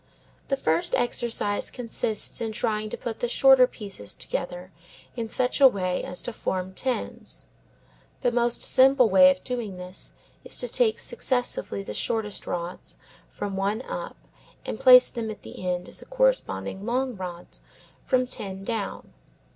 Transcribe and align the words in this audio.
The 0.47 0.57
first 0.57 0.95
exercise 0.95 1.69
consists 1.69 2.41
in 2.41 2.53
trying 2.53 2.89
to 2.89 2.97
put 2.97 3.19
the 3.19 3.27
shorter 3.27 3.67
pieces 3.67 4.15
together 4.15 4.71
in 5.15 5.27
such 5.27 5.61
a 5.61 5.67
way 5.67 6.03
as 6.03 6.23
to 6.23 6.33
form 6.33 6.73
tens. 6.73 7.45
The 8.21 8.31
most 8.31 8.63
simple 8.63 9.11
way 9.11 9.29
of 9.29 9.43
doing 9.43 9.77
this 9.77 10.11
is 10.43 10.57
to 10.57 10.67
take 10.67 10.97
successively 10.97 11.83
the 11.83 11.93
shortest 11.93 12.47
rods, 12.47 12.97
from 13.29 13.55
one 13.55 13.83
up, 13.83 14.17
and 14.65 14.79
place 14.79 15.11
them 15.11 15.29
at 15.29 15.43
the 15.43 15.63
end 15.69 15.87
of 15.87 15.99
the 15.99 16.07
corresponding 16.07 16.83
long 16.83 17.15
rods 17.15 17.61
from 18.03 18.25
nine 18.39 18.63
down. 18.63 19.13